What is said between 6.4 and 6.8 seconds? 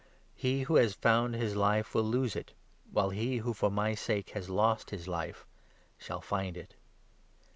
it.